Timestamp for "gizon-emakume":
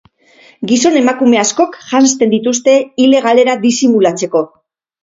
0.71-1.41